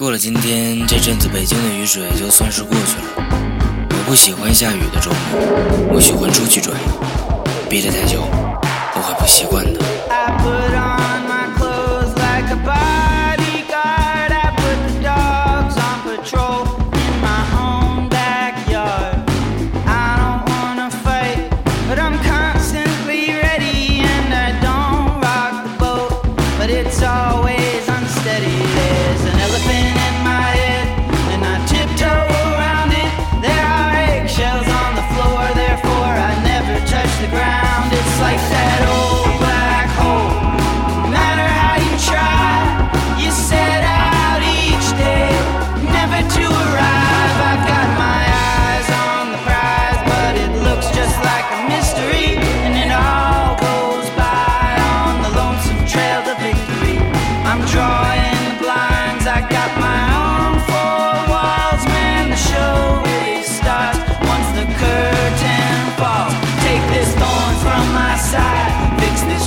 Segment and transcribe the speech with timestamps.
[0.00, 3.02] 过了今天这阵子，北京的雨水就算是过去了。
[3.90, 6.86] 我不喜欢下雨的周末，我喜欢出去转悠。
[7.68, 8.22] 憋得太久，
[8.94, 9.69] 我会不习惯的。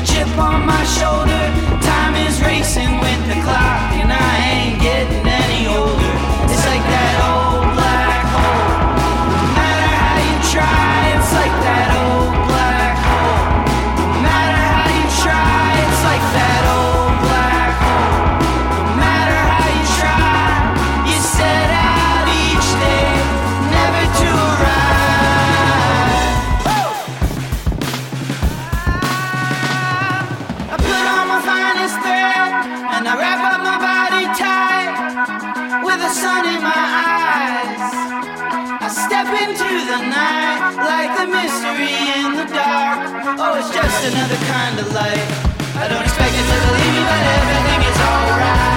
[0.05, 1.32] chip on my shoulder.
[36.13, 37.81] Sun in my eyes.
[38.85, 42.99] I step into the night like the mystery in the dark.
[43.41, 45.27] Oh, it's just another kind of light.
[45.81, 48.72] I don't expect it to believe me, but everything is alright.